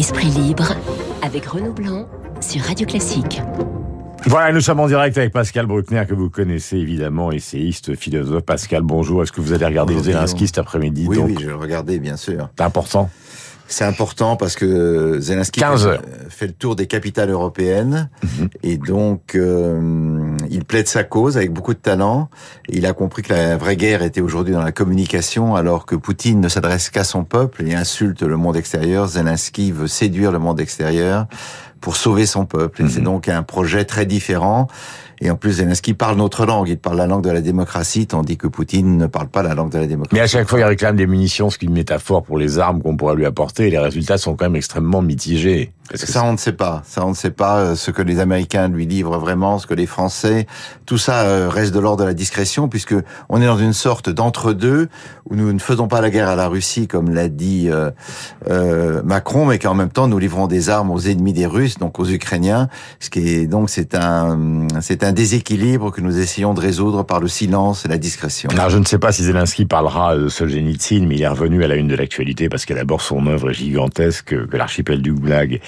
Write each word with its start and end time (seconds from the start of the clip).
Esprit 0.00 0.28
libre 0.30 0.72
avec 1.20 1.44
Renaud 1.44 1.74
Blanc 1.74 2.08
sur 2.40 2.62
Radio 2.62 2.86
Classique. 2.86 3.42
Voilà, 4.24 4.50
nous 4.50 4.62
sommes 4.62 4.80
en 4.80 4.86
direct 4.86 5.18
avec 5.18 5.30
Pascal 5.30 5.66
Bruckner, 5.66 6.04
que 6.08 6.14
vous 6.14 6.30
connaissez 6.30 6.78
évidemment, 6.78 7.30
essayiste, 7.30 7.94
philosophe. 7.94 8.42
Pascal, 8.44 8.80
bonjour. 8.80 9.22
Est-ce 9.22 9.30
que 9.32 9.42
vous 9.42 9.52
allez 9.52 9.66
regarder 9.66 9.92
Bonjour, 9.92 10.10
Zelensky 10.12 10.46
cet 10.46 10.56
après-midi 10.56 11.04
Oui, 11.06 11.16
donc 11.18 11.26
oui, 11.26 11.36
je 11.38 11.48
le 11.48 11.56
regardais, 11.56 11.98
bien 11.98 12.16
sûr. 12.16 12.48
C'est 12.56 12.64
important. 12.64 13.10
C'est 13.68 13.84
important 13.84 14.36
parce 14.36 14.56
que 14.56 15.18
Zelensky 15.20 15.60
15 15.60 15.82
fait, 15.82 15.88
heures. 15.90 16.02
fait 16.30 16.46
le 16.46 16.52
tour 16.54 16.76
des 16.76 16.86
capitales 16.86 17.28
européennes 17.30 18.08
Mhm. 18.24 18.48
et 18.62 18.78
donc 18.78 19.34
euh, 19.36 20.19
il 20.50 20.64
plaide 20.64 20.88
sa 20.88 21.04
cause 21.04 21.36
avec 21.36 21.52
beaucoup 21.52 21.72
de 21.74 21.78
talent. 21.78 22.28
Il 22.68 22.84
a 22.84 22.92
compris 22.92 23.22
que 23.22 23.32
la 23.32 23.56
vraie 23.56 23.76
guerre 23.76 24.02
était 24.02 24.20
aujourd'hui 24.20 24.52
dans 24.52 24.62
la 24.62 24.72
communication 24.72 25.54
alors 25.54 25.86
que 25.86 25.94
Poutine 25.94 26.40
ne 26.40 26.48
s'adresse 26.48 26.90
qu'à 26.90 27.04
son 27.04 27.24
peuple 27.24 27.66
et 27.66 27.74
insulte 27.74 28.22
le 28.22 28.36
monde 28.36 28.56
extérieur. 28.56 29.06
Zelensky 29.06 29.70
veut 29.72 29.86
séduire 29.86 30.32
le 30.32 30.38
monde 30.40 30.60
extérieur 30.60 31.26
pour 31.80 31.96
sauver 31.96 32.26
son 32.26 32.44
peuple. 32.46 32.82
Et 32.82 32.84
Mhm. 32.84 32.90
c'est 32.90 33.00
donc 33.00 33.28
un 33.28 33.42
projet 33.42 33.84
très 33.84 34.04
différent. 34.06 34.66
Et 35.22 35.30
en 35.30 35.36
plus, 35.36 35.52
Zelensky 35.52 35.92
parle 35.92 36.16
notre 36.16 36.46
langue. 36.46 36.68
Il 36.68 36.78
parle 36.78 36.96
la 36.96 37.06
langue 37.06 37.22
de 37.22 37.30
la 37.30 37.42
démocratie, 37.42 38.06
tandis 38.06 38.38
que 38.38 38.46
Poutine 38.46 38.96
ne 38.96 39.06
parle 39.06 39.28
pas 39.28 39.42
la 39.42 39.54
langue 39.54 39.70
de 39.70 39.78
la 39.78 39.86
démocratie. 39.86 40.14
Mais 40.14 40.20
à 40.20 40.26
chaque 40.26 40.48
fois, 40.48 40.58
il 40.58 40.64
réclame 40.64 40.96
des 40.96 41.06
munitions, 41.06 41.50
ce 41.50 41.58
qui 41.58 41.66
est 41.66 41.68
une 41.68 41.74
métaphore 41.74 42.22
pour 42.22 42.38
les 42.38 42.58
armes 42.58 42.80
qu'on 42.80 42.96
pourrait 42.96 43.16
lui 43.16 43.26
apporter. 43.26 43.66
Et 43.66 43.70
les 43.70 43.78
résultats 43.78 44.16
sont 44.16 44.34
quand 44.34 44.46
même 44.46 44.56
extrêmement 44.56 45.02
mitigés. 45.02 45.72
Parce 45.90 46.04
que 46.04 46.10
Ça, 46.10 46.24
on 46.24 46.32
ne 46.32 46.38
sait 46.38 46.52
pas. 46.52 46.82
Ça, 46.86 47.04
on 47.04 47.10
ne 47.10 47.14
sait 47.14 47.32
pas 47.32 47.58
euh, 47.58 47.74
ce 47.74 47.90
que 47.90 48.00
les 48.00 48.20
Américains 48.20 48.68
lui 48.68 48.86
livrent 48.86 49.18
vraiment, 49.18 49.58
ce 49.58 49.66
que 49.66 49.74
les 49.74 49.86
Français. 49.86 50.46
Tout 50.86 50.98
ça 50.98 51.22
euh, 51.22 51.48
reste 51.48 51.74
de 51.74 51.80
l'ordre 51.80 52.04
de 52.04 52.08
la 52.08 52.14
discrétion, 52.14 52.68
puisque 52.68 52.94
on 53.28 53.42
est 53.42 53.46
dans 53.46 53.58
une 53.58 53.72
sorte 53.72 54.08
d'entre-deux 54.08 54.88
où 55.30 55.36
nous 55.36 55.52
ne 55.52 55.58
faisons 55.58 55.88
pas 55.88 56.00
la 56.00 56.10
guerre 56.10 56.28
à 56.28 56.36
la 56.36 56.48
Russie, 56.48 56.88
comme 56.88 57.14
l'a 57.14 57.28
dit 57.28 57.68
euh, 57.70 57.90
euh, 58.48 59.02
Macron, 59.04 59.46
mais 59.46 59.58
qu'en 59.58 59.74
même 59.74 59.90
temps 59.90 60.08
nous 60.08 60.18
livrons 60.18 60.46
des 60.46 60.68
armes 60.68 60.90
aux 60.90 61.00
ennemis 61.00 61.32
des 61.32 61.46
Russes, 61.46 61.78
donc 61.78 61.98
aux 61.98 62.06
Ukrainiens. 62.06 62.68
Ce 62.98 63.10
qui 63.10 63.20
est 63.28 63.46
donc 63.46 63.70
c'est 63.70 63.94
un 63.94 64.66
c'est 64.80 65.04
un 65.04 65.12
déséquilibre 65.12 65.92
que 65.92 66.00
nous 66.00 66.18
essayons 66.18 66.54
de 66.54 66.60
résoudre 66.60 67.04
par 67.04 67.20
le 67.20 67.28
silence 67.28 67.84
et 67.84 67.88
la 67.88 67.98
discrétion. 67.98 68.50
Alors, 68.50 68.70
je 68.70 68.78
ne 68.78 68.84
sais 68.84 68.98
pas 68.98 69.12
si 69.12 69.22
Zelensky 69.22 69.64
parlera 69.64 70.16
de 70.16 70.28
Solzhenitsyn, 70.28 71.06
mais 71.06 71.16
il 71.16 71.22
est 71.22 71.28
revenu 71.28 71.62
à 71.62 71.68
la 71.68 71.76
une 71.76 71.88
de 71.88 71.94
l'actualité 71.96 72.48
parce 72.48 72.64
que 72.64 72.74
d'abord 72.74 73.00
son 73.00 73.26
œuvre 73.26 73.52
gigantesque, 73.52 74.34
que 74.48 74.56
l'archipel 74.56 75.02
du 75.02 75.12
Goulag 75.12 75.60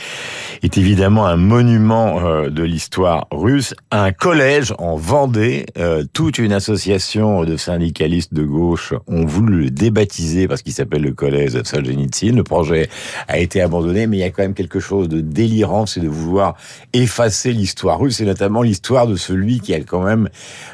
est 0.62 0.78
évidemment 0.78 1.26
un 1.26 1.36
monument 1.36 2.20
euh, 2.20 2.50
de 2.50 2.62
l'histoire 2.62 3.26
russe. 3.30 3.74
Un 3.90 4.12
collège 4.12 4.74
en 4.78 4.96
Vendée, 4.96 5.66
euh, 5.78 6.04
toute 6.12 6.38
une 6.38 6.52
association 6.52 7.44
de 7.44 7.56
syndicalistes 7.56 8.34
de 8.34 8.44
gauche 8.44 8.94
ont 9.06 9.24
voulu 9.24 9.51
le 9.52 9.70
débaptiser 9.70 10.48
parce 10.48 10.62
qu'il 10.62 10.72
s'appelle 10.72 11.02
le 11.02 11.12
collège 11.12 11.54
de 11.54 11.66
Solzhenitsyn. 11.66 12.34
Le 12.34 12.44
projet 12.44 12.88
a 13.28 13.38
été 13.38 13.60
abandonné, 13.60 14.06
mais 14.06 14.18
il 14.18 14.20
y 14.20 14.24
a 14.24 14.30
quand 14.30 14.42
même 14.42 14.54
quelque 14.54 14.80
chose 14.80 15.08
de 15.08 15.20
délirant, 15.20 15.86
c'est 15.86 16.00
de 16.00 16.08
vouloir 16.08 16.56
effacer 16.92 17.52
l'histoire 17.52 17.98
russe 17.98 18.20
et 18.20 18.24
notamment 18.24 18.62
l'histoire 18.62 19.06
de 19.06 19.16
celui 19.16 19.60
qui 19.60 19.74
a 19.74 19.80
quand 19.80 20.02
même 20.02 20.28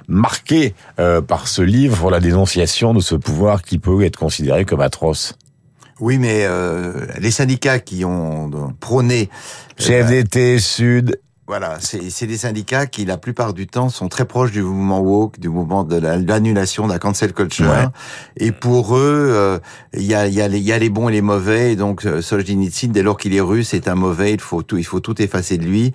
marqué 0.07 0.75
euh, 0.99 1.21
par 1.21 1.49
ce 1.49 1.63
livre 1.63 2.11
la 2.11 2.21
dénonciation 2.21 2.95
de 2.95 3.01
ce 3.01 3.15
pouvoir 3.15 3.63
qui 3.63 3.79
peut 3.79 4.03
être 4.03 4.19
considéré 4.19 4.65
comme 4.65 4.81
atroce. 4.81 5.35
Oui, 6.01 6.19
mais 6.19 6.45
euh, 6.45 7.07
les 7.19 7.31
syndicats 7.31 7.81
qui 7.81 8.05
ont 8.05 8.51
prôné 8.79 9.29
euh, 9.81 9.85
CFDT, 9.85 10.59
Sud, 10.61 11.21
Voilà, 11.49 11.79
c'est 11.81 12.11
c'est 12.11 12.27
des 12.27 12.37
syndicats 12.37 12.85
qui, 12.87 13.07
la 13.07 13.17
plupart 13.17 13.55
du 13.55 13.67
temps, 13.67 13.89
sont 13.89 14.09
très 14.09 14.27
proches 14.27 14.53
du 14.53 14.61
mouvement 14.61 15.01
woke, 15.01 15.41
du 15.41 15.49
mouvement 15.49 15.83
de 15.83 15.97
la- 15.97 16.19
l'annulation 16.19 16.87
de 16.87 16.93
la 16.93 16.99
cancel 16.99 17.33
culture. 17.33 17.71
Ouais. 17.71 17.87
Et 18.37 18.53
pour 18.53 18.99
eux, 18.99 19.31
euh, 19.33 19.59
il 19.95 20.03
y, 20.03 20.15
a, 20.15 20.27
il 20.27 20.35
y, 20.35 20.43
a 20.43 20.47
y 20.49 20.73
a 20.73 20.79
les 20.79 20.91
bons 20.91 21.09
et 21.09 21.13
les 21.13 21.23
mauvais. 21.23 21.73
Et 21.73 21.77
donc, 21.77 22.05
euh, 22.05 22.21
Solzhenitsyn, 22.21 22.89
dès 22.93 23.03
lors 23.03 23.17
qu'il 23.17 23.35
est 23.35 23.41
russe, 23.41 23.73
est 23.73 23.89
un 23.89 23.95
mauvais. 23.95 24.35
Il 24.35 24.41
faut 24.43 24.63
tout, 24.63 24.77
il 24.77 24.85
faut 24.85 25.01
tout 25.01 25.23
effacer 25.23 25.57
de 25.57 25.65
lui. 25.65 25.95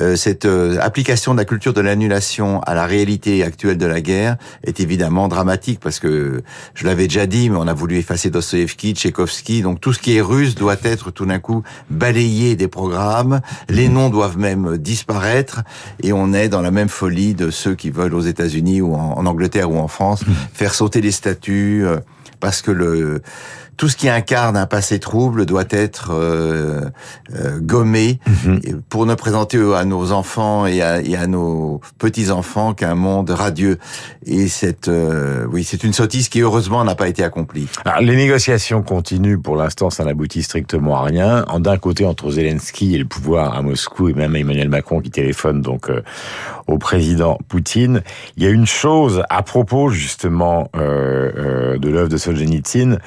Euh, 0.00 0.14
cette 0.14 0.44
euh, 0.44 0.78
application 0.80 1.32
de 1.34 1.38
la 1.38 1.44
culture 1.46 1.72
de 1.72 1.80
l'annulation 1.80 2.60
à 2.60 2.74
la 2.74 2.86
réalité 2.86 3.42
actuelle 3.42 3.78
de 3.78 3.86
la 3.86 4.00
guerre 4.00 4.36
est 4.62 4.78
évidemment 4.78 5.26
dramatique 5.26 5.80
parce 5.80 5.98
que 5.98 6.42
je 6.74 6.86
l'avais 6.86 7.08
déjà 7.08 7.26
dit, 7.26 7.50
mais 7.50 7.56
on 7.58 7.66
a 7.66 7.74
voulu 7.74 7.96
effacer 7.96 8.30
Dostoevsky, 8.30 8.92
Tchaïkovsky. 8.94 9.62
Donc, 9.62 9.80
tout 9.80 9.92
ce 9.92 9.98
qui 9.98 10.16
est 10.16 10.20
russe 10.20 10.54
doit 10.54 10.76
être 10.84 11.10
tout 11.10 11.26
d'un 11.26 11.40
coup 11.40 11.64
balayé 11.90 12.54
des 12.54 12.68
programmes. 12.68 13.40
Les 13.68 13.88
noms 13.88 14.08
doivent 14.08 14.38
même 14.38 14.78
disparaître 14.92 15.62
et 16.02 16.12
on 16.12 16.34
est 16.34 16.50
dans 16.50 16.60
la 16.60 16.70
même 16.70 16.90
folie 16.90 17.32
de 17.32 17.50
ceux 17.50 17.74
qui 17.74 17.88
veulent 17.88 18.14
aux 18.14 18.20
États-Unis 18.20 18.82
ou 18.82 18.94
en, 18.94 19.16
en 19.16 19.24
Angleterre 19.24 19.70
ou 19.70 19.78
en 19.78 19.88
France 19.88 20.22
faire 20.52 20.74
sauter 20.74 21.00
les 21.00 21.12
statuts 21.12 21.86
euh, 21.86 21.96
parce 22.40 22.60
que 22.60 22.70
le 22.70 23.22
tout 23.76 23.88
ce 23.88 23.96
qui 23.96 24.08
incarne 24.08 24.56
un 24.56 24.66
passé 24.66 24.98
trouble 24.98 25.46
doit 25.46 25.64
être 25.70 26.10
euh, 26.12 26.82
euh, 27.34 27.58
gommé 27.60 28.18
et 28.64 28.74
pour 28.88 29.06
ne 29.06 29.14
présenter 29.14 29.58
à 29.74 29.84
nos 29.84 30.12
enfants 30.12 30.66
et 30.66 30.82
à, 30.82 31.00
et 31.00 31.16
à 31.16 31.26
nos 31.26 31.80
petits 31.98 32.30
enfants 32.30 32.74
qu'un 32.74 32.94
monde 32.94 33.30
radieux 33.30 33.78
et 34.26 34.48
cette 34.48 34.88
euh, 34.88 35.46
oui 35.50 35.64
c'est 35.64 35.84
une 35.84 35.92
sottise 35.92 36.28
qui 36.28 36.40
heureusement 36.40 36.84
n'a 36.84 36.94
pas 36.94 37.08
été 37.08 37.22
accomplie. 37.24 37.68
Alors, 37.84 38.00
les 38.00 38.16
négociations 38.16 38.82
continuent. 38.82 39.38
Pour 39.38 39.56
l'instant, 39.56 39.90
ça 39.90 40.04
n'aboutit 40.04 40.42
strictement 40.42 40.96
à 40.96 41.02
rien. 41.02 41.44
En 41.48 41.60
d'un 41.60 41.78
côté, 41.78 42.04
entre 42.04 42.30
Zelensky 42.30 42.94
et 42.94 42.98
le 42.98 43.04
pouvoir 43.04 43.54
à 43.54 43.62
Moscou, 43.62 44.08
et 44.08 44.14
même 44.14 44.34
Emmanuel 44.36 44.68
Macron 44.68 45.00
qui 45.00 45.10
téléphone 45.10 45.62
donc 45.62 45.90
euh, 45.90 46.02
au 46.66 46.78
président 46.78 47.38
Poutine, 47.48 48.02
il 48.36 48.44
y 48.44 48.46
a 48.46 48.50
une 48.50 48.66
chose 48.66 49.22
à 49.28 49.42
propos 49.42 49.90
justement 49.90 50.70
euh, 50.76 51.78
de 51.78 51.88
l'œuvre 51.88 52.08
de 52.08 52.16
Solzhenitsyn 52.16 52.98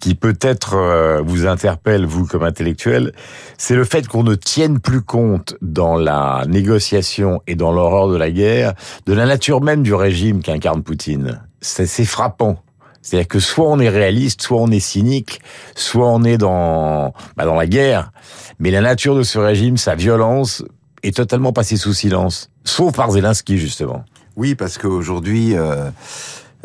qui 0.00 0.07
peut-être 0.14 0.74
euh, 0.74 1.22
vous 1.24 1.46
interpelle, 1.46 2.06
vous 2.06 2.26
comme 2.26 2.42
intellectuel, 2.42 3.12
c'est 3.56 3.74
le 3.74 3.84
fait 3.84 4.06
qu'on 4.06 4.22
ne 4.22 4.34
tienne 4.34 4.80
plus 4.80 5.02
compte 5.02 5.56
dans 5.62 5.96
la 5.96 6.44
négociation 6.46 7.40
et 7.46 7.54
dans 7.54 7.72
l'horreur 7.72 8.08
de 8.08 8.16
la 8.16 8.30
guerre 8.30 8.74
de 9.06 9.12
la 9.12 9.26
nature 9.26 9.60
même 9.60 9.82
du 9.82 9.94
régime 9.94 10.42
qu'incarne 10.42 10.82
Poutine. 10.82 11.42
C'est 11.60 12.04
frappant. 12.04 12.62
C'est-à-dire 13.02 13.28
que 13.28 13.40
soit 13.40 13.68
on 13.68 13.78
est 13.78 13.88
réaliste, 13.88 14.42
soit 14.42 14.60
on 14.60 14.70
est 14.70 14.80
cynique, 14.80 15.40
soit 15.74 16.08
on 16.08 16.24
est 16.24 16.38
dans, 16.38 17.14
bah, 17.36 17.44
dans 17.44 17.54
la 17.54 17.66
guerre. 17.66 18.12
Mais 18.58 18.70
la 18.70 18.80
nature 18.80 19.16
de 19.16 19.22
ce 19.22 19.38
régime, 19.38 19.76
sa 19.76 19.94
violence, 19.94 20.64
est 21.02 21.16
totalement 21.16 21.52
passée 21.52 21.76
sous 21.76 21.92
silence. 21.92 22.50
Sauf 22.64 22.94
par 22.94 23.10
Zelensky, 23.10 23.56
justement. 23.56 24.04
Oui, 24.36 24.54
parce 24.54 24.78
qu'aujourd'hui, 24.78 25.56
euh, 25.56 25.90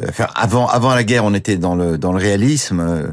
enfin, 0.09 0.27
avant 0.35 0.67
avant 0.67 0.93
la 0.95 1.03
guerre, 1.03 1.25
on 1.25 1.33
était 1.33 1.57
dans 1.57 1.75
le 1.75 1.97
dans 1.97 2.11
le 2.11 2.19
réalisme. 2.19 2.79
euh, 2.79 3.07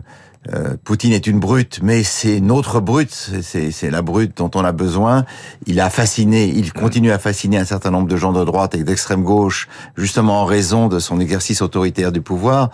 euh, 0.54 0.74
Poutine 0.84 1.12
est 1.12 1.26
une 1.26 1.38
brute, 1.38 1.80
mais 1.82 2.02
c'est 2.02 2.40
notre 2.40 2.80
brute, 2.80 3.12
c'est- 3.42 3.90
la 3.90 4.00
brute 4.00 4.38
dont 4.38 4.50
on 4.54 4.64
a 4.64 4.72
besoin. 4.72 5.26
Il 5.66 5.78
a 5.80 5.90
fasciné, 5.90 6.46
il 6.48 6.72
continue 6.72 7.12
à 7.12 7.18
fasciner 7.18 7.58
un 7.58 7.66
certain 7.66 7.90
nombre 7.90 8.08
de 8.08 8.16
gens 8.16 8.32
de 8.32 8.42
droite 8.42 8.74
et 8.74 8.82
d'extrême 8.82 9.22
gauche, 9.22 9.68
justement 9.98 10.40
en 10.40 10.46
raison 10.46 10.88
de 10.88 10.98
son 10.98 11.20
exercice 11.20 11.60
autoritaire 11.60 12.10
du 12.10 12.22
pouvoir, 12.22 12.70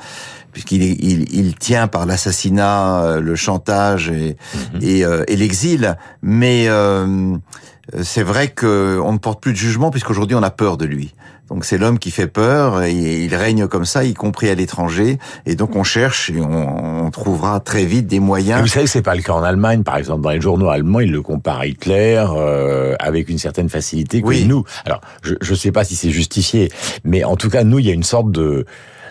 puisqu'il 0.53 0.81
il, 0.84 1.34
il 1.34 1.56
tient 1.56 1.89
par 1.89 2.06
l'assassinat, 2.06 3.03
euh, 3.03 3.21
le 3.21 3.34
chantage 3.34 4.11
et, 4.11 4.37
et, 4.81 5.05
euh, 5.05 5.25
et 5.27 5.34
l'exil. 5.34 5.97
Mais 6.22 6.66
euh, 6.69 7.37
c'est 8.03 8.23
vrai 8.23 8.49
que 8.49 9.01
on 9.03 9.13
ne 9.13 9.19
porte 9.19 9.41
plus 9.43 9.53
de 9.53 9.57
jugement 9.59 9.91
puisqu'aujourd'hui 9.91 10.35
on 10.37 10.43
a 10.43 10.51
peur 10.51 10.77
de 10.77 10.85
lui. 10.85 11.15
Donc 11.49 11.65
c'est 11.65 11.79
l'homme 11.79 12.01
qui 12.01 12.11
fait 12.11 12.27
peur 12.27 12.83
et 12.83 12.93
il 13.25 13.33
règne 13.37 13.69
comme 13.69 13.85
ça, 13.85 14.03
y 14.05 14.15
compris 14.15 14.49
à 14.49 14.57
l'étranger. 14.57 15.19
Et 15.47 15.55
donc 15.55 15.77
on 15.77 15.85
cherche 15.85 16.29
et 16.31 16.41
on, 16.41 17.05
on 17.07 17.11
trouvera 17.13 17.61
très 17.61 17.85
vite 17.85 18.09
des 18.09 18.19
moyens. 18.19 18.61
vous 18.63 18.67
savez, 18.67 18.89
c'est 18.89 19.01
pas 19.03 19.15
le 19.15 19.23
cas 19.23 19.33
en 19.35 19.45
Allemagne, 19.45 19.85
par 19.85 19.97
exemple. 19.97 20.23
Dans 20.23 20.31
les 20.31 20.41
journaux 20.41 20.69
allemands, 20.71 20.99
ils 20.99 21.13
le 21.13 21.23
comparent 21.23 21.61
à 21.61 21.67
Hitler 21.67 22.25
euh, 22.35 22.97
avec 22.99 23.29
une 23.29 23.39
certaine 23.39 23.69
facilité 23.69 24.23
que 24.23 24.27
Oui. 24.27 24.45
nous. 24.45 24.65
Alors, 24.85 25.01
je 25.23 25.35
ne 25.49 25.57
sais 25.57 25.71
pas 25.71 25.85
si 25.85 25.95
c'est 25.95 26.11
justifié, 26.11 26.73
mais 27.05 27.23
en 27.23 27.37
tout 27.37 27.49
cas, 27.49 27.63
nous, 27.63 27.79
il 27.79 27.87
y 27.87 27.91
a 27.91 27.95
une 27.95 28.03
sorte 28.03 28.33
de 28.33 28.67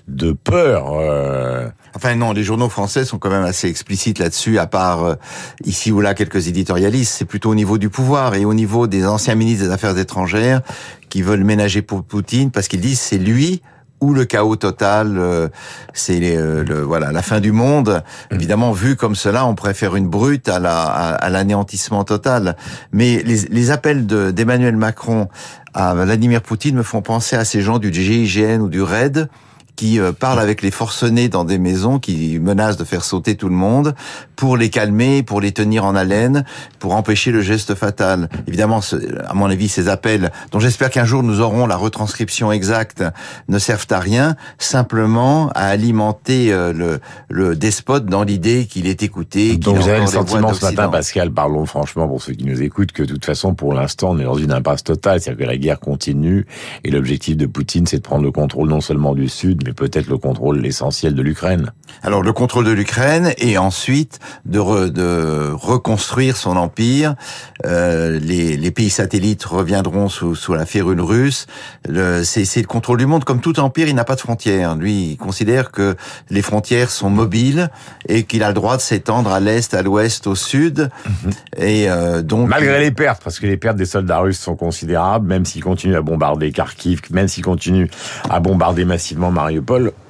de 0.07 0.31
peur. 0.33 0.93
euh, 0.93 1.67
Enfin 1.95 2.15
non, 2.15 2.33
les 2.33 2.43
journaux 2.43 2.67
français 2.69 3.05
sont 3.05 3.17
quand 3.19 3.29
même 3.29 3.45
assez 3.45 3.67
explicites 3.69 4.19
là-dessus, 4.19 4.59
à 4.59 4.67
part 4.67 5.03
euh, 5.03 5.15
ici 5.63 5.91
ou 5.91 6.01
là 6.01 6.13
quelques 6.13 6.47
éditorialistes. 6.47 7.13
C'est 7.17 7.25
plutôt 7.25 7.49
au 7.51 7.55
niveau 7.55 7.77
du 7.77 7.89
pouvoir 7.89 8.35
et 8.35 8.43
au 8.45 8.53
niveau 8.53 8.85
des 8.87 9.05
anciens 9.07 9.35
ministres 9.35 9.65
des 9.65 9.71
Affaires 9.71 9.97
étrangères 9.97 10.61
qui 11.09 11.21
veulent 11.21 11.43
ménager 11.45 11.81
pour 11.81 12.03
Poutine 12.03 12.51
parce 12.51 12.67
qu'ils 12.67 12.81
disent 12.81 12.99
c'est 12.99 13.17
lui 13.17 13.61
ou 14.01 14.13
le 14.13 14.25
chaos 14.25 14.57
total, 14.57 15.15
euh, 15.17 15.47
c'est 15.93 16.19
euh, 16.35 16.65
le, 16.65 16.81
voilà 16.81 17.13
la 17.13 17.21
fin 17.21 17.39
du 17.39 17.53
monde. 17.53 18.03
Évidemment, 18.29 18.73
vu 18.73 18.97
comme 18.97 19.15
cela, 19.15 19.45
on 19.45 19.55
préfère 19.55 19.95
une 19.95 20.09
brute 20.09 20.49
à 20.49 20.59
la 20.59 20.83
à, 20.83 21.29
l'anéantissement 21.29 22.03
total. 22.03 22.57
Mais 22.91 23.23
les, 23.23 23.37
les 23.49 23.71
appels 23.71 24.05
de- 24.05 24.31
d'Emmanuel 24.31 24.75
Macron 24.75 25.29
à 25.73 25.95
Vladimir 25.95 26.41
Poutine 26.41 26.75
me 26.75 26.83
font 26.83 27.01
penser 27.01 27.37
à 27.37 27.45
ces 27.45 27.61
gens 27.61 27.79
du 27.79 27.91
GIGN 27.93 28.59
ou 28.59 28.67
du 28.67 28.81
RAID 28.81 29.29
qui 29.75 29.99
euh, 29.99 30.11
parle 30.11 30.39
avec 30.39 30.61
les 30.61 30.71
forcenés 30.71 31.29
dans 31.29 31.43
des 31.43 31.57
maisons, 31.57 31.99
qui 31.99 32.39
menacent 32.39 32.77
de 32.77 32.83
faire 32.83 33.03
sauter 33.03 33.35
tout 33.35 33.49
le 33.49 33.55
monde 33.55 33.95
pour 34.35 34.57
les 34.57 34.69
calmer, 34.69 35.23
pour 35.23 35.41
les 35.41 35.51
tenir 35.51 35.85
en 35.85 35.95
haleine, 35.95 36.45
pour 36.79 36.95
empêcher 36.95 37.31
le 37.31 37.41
geste 37.41 37.75
fatal. 37.75 38.29
Évidemment, 38.47 38.81
à 39.27 39.33
mon 39.33 39.47
avis, 39.47 39.67
ces 39.67 39.87
appels, 39.89 40.31
dont 40.51 40.59
j'espère 40.59 40.89
qu'un 40.89 41.05
jour 41.05 41.23
nous 41.23 41.41
aurons 41.41 41.67
la 41.67 41.77
retranscription 41.77 42.51
exacte, 42.51 43.03
ne 43.47 43.59
servent 43.59 43.87
à 43.89 43.99
rien, 43.99 44.35
simplement 44.57 45.49
à 45.55 45.65
alimenter 45.65 46.53
euh, 46.53 46.73
le, 46.73 46.99
le 47.29 47.55
despote 47.55 48.05
dans 48.05 48.23
l'idée 48.23 48.65
qu'il 48.65 48.87
est 48.87 49.03
écouté. 49.03 49.57
Donc 49.57 49.77
vous 49.77 49.89
avez 49.89 50.01
le 50.01 50.07
sentiment 50.07 50.53
ce 50.53 50.65
matin, 50.65 50.89
Pascal, 50.89 51.31
parlons 51.31 51.65
franchement 51.65 52.07
pour 52.07 52.21
ceux 52.21 52.33
qui 52.33 52.45
nous 52.45 52.61
écoutent, 52.61 52.91
que 52.91 53.03
de 53.03 53.13
toute 53.13 53.25
façon, 53.25 53.55
pour 53.55 53.73
l'instant, 53.73 54.11
on 54.11 54.19
est 54.19 54.23
dans 54.23 54.35
une 54.37 54.51
impasse 54.51 54.83
totale, 54.83 55.21
c'est-à-dire 55.21 55.45
que 55.45 55.49
la 55.51 55.57
guerre 55.57 55.79
continue 55.79 56.45
et 56.83 56.91
l'objectif 56.91 57.37
de 57.37 57.45
Poutine, 57.45 57.87
c'est 57.87 57.97
de 57.97 58.01
prendre 58.01 58.23
le 58.23 58.31
contrôle 58.31 58.69
non 58.69 58.81
seulement 58.81 59.15
du 59.15 59.27
Sud, 59.29 59.63
mais 59.65 59.73
peut-être 59.73 60.07
le 60.07 60.17
contrôle 60.17 60.65
essentiel 60.65 61.15
de 61.15 61.21
l'Ukraine. 61.21 61.71
Alors 62.03 62.21
le 62.21 62.33
contrôle 62.33 62.65
de 62.65 62.71
l'Ukraine 62.71 63.33
et 63.37 63.57
ensuite 63.57 64.19
de, 64.45 64.89
de 64.89 65.51
reconstruire 65.53 66.37
son 66.37 66.55
empire. 66.57 67.15
Euh, 67.65 68.19
les, 68.19 68.57
les, 68.57 68.71
pays 68.71 68.89
satellites 68.89 69.43
reviendront 69.43 70.09
sous, 70.09 70.35
sous 70.35 70.53
la 70.53 70.65
férule 70.65 71.01
russe. 71.01 71.47
C'est 71.85 72.61
le 72.61 72.67
contrôle 72.67 72.97
du 72.97 73.05
monde. 73.05 73.23
Comme 73.23 73.39
tout 73.39 73.59
empire, 73.59 73.87
il 73.87 73.95
n'a 73.95 74.03
pas 74.03 74.15
de 74.15 74.19
frontières. 74.19 74.75
Lui, 74.75 75.11
il 75.11 75.17
considère 75.17 75.71
que 75.71 75.95
les 76.29 76.41
frontières 76.41 76.91
sont 76.91 77.09
mobiles 77.09 77.69
et 78.07 78.23
qu'il 78.23 78.43
a 78.43 78.49
le 78.49 78.53
droit 78.53 78.77
de 78.77 78.81
s'étendre 78.81 79.31
à 79.31 79.39
l'est, 79.39 79.73
à 79.73 79.81
l'ouest, 79.81 80.27
au 80.27 80.35
sud. 80.35 80.89
Mhm. 81.05 81.31
Et 81.57 81.89
euh, 81.89 82.21
donc 82.21 82.49
malgré 82.49 82.79
les 82.79 82.91
pertes, 82.91 83.23
parce 83.23 83.39
que 83.39 83.47
les 83.47 83.57
pertes 83.57 83.77
des 83.77 83.85
soldats 83.85 84.19
russes 84.19 84.39
sont 84.39 84.55
considérables, 84.55 85.27
même 85.27 85.45
s'ils 85.45 85.63
continuent 85.63 85.95
à 85.95 86.01
bombarder 86.01 86.51
Kharkiv, 86.51 87.01
même 87.11 87.27
s'ils 87.27 87.43
continuent 87.43 87.89
à 88.29 88.39
bombarder 88.39 88.85
massivement 88.85 89.31
Mariupol, 89.31 89.54